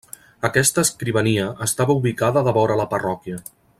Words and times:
Aquesta 0.47 0.83
escrivania 0.87 1.45
estava 1.67 1.97
ubicada 2.01 2.43
devora 2.49 2.79
la 2.81 2.89
parròquia. 2.95 3.43